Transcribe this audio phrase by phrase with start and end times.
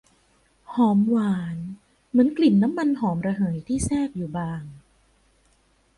[0.73, 1.57] หอมหวาน
[2.09, 4.63] เหมือนกลิ่นน้ำมันหอมระเหยที่แทรกอยู่บาง